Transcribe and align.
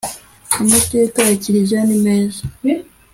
amateka 0.61 1.19
ya 1.29 1.35
Kiliziya 1.41 1.81
nimeza 1.87 2.41